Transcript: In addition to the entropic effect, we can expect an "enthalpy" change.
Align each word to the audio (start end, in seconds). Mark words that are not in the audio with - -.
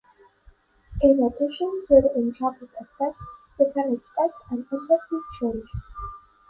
In 1.03 1.21
addition 1.21 1.79
to 1.85 2.01
the 2.01 2.09
entropic 2.17 2.69
effect, 2.81 3.17
we 3.59 3.71
can 3.71 3.93
expect 3.93 4.33
an 4.49 4.65
"enthalpy" 4.71 5.21
change. 5.39 5.67